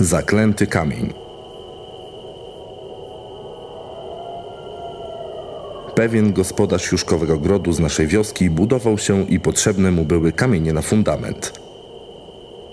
[0.00, 1.12] Zaklęty kamień.
[5.94, 10.82] Pewien gospodarz juszkowego grodu z naszej wioski budował się i potrzebne mu były kamienie na
[10.82, 11.60] fundament.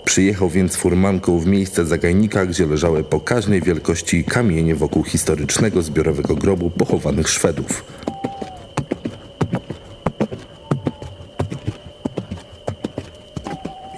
[0.04, 6.70] Przyjechał więc furmanką w miejsce zagajnika, gdzie leżały pokaźnej wielkości kamienie wokół historycznego zbiorowego grobu
[6.70, 8.01] pochowanych Szwedów.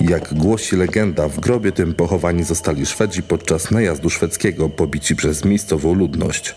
[0.09, 5.95] Jak głosi legenda, w grobie tym pochowani zostali Szwedzi podczas najazdu szwedzkiego, pobici przez miejscową
[5.95, 6.55] ludność.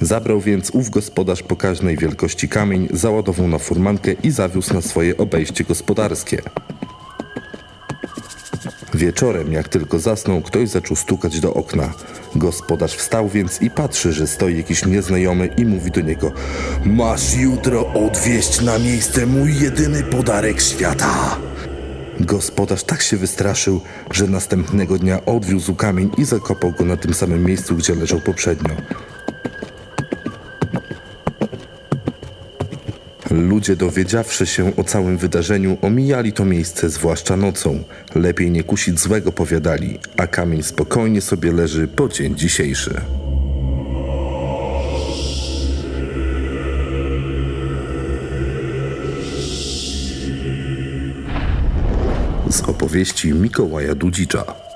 [0.00, 5.64] Zabrał więc ów gospodarz pokaźnej wielkości kamień, załadował na furmankę i zawiózł na swoje obejście
[5.64, 6.42] gospodarskie.
[8.94, 11.92] Wieczorem, jak tylko zasnął, ktoś zaczął stukać do okna.
[12.34, 16.32] Gospodarz wstał więc i patrzy, że stoi jakiś nieznajomy i mówi do niego
[16.84, 21.36] Masz jutro odwieźć na miejsce mój jedyny podarek świata.
[22.20, 27.44] Gospodarz tak się wystraszył, że następnego dnia odwiózł kamień i zakopał go na tym samym
[27.44, 28.74] miejscu, gdzie leżał poprzednio.
[33.30, 37.84] Ludzie dowiedziawszy się o całym wydarzeniu, omijali to miejsce, zwłaszcza nocą.
[38.14, 43.00] Lepiej nie kusić złego, powiadali, a kamień spokojnie sobie leży po dzień dzisiejszy.
[52.50, 54.69] Z opowieści Mikołaja Dudzicza.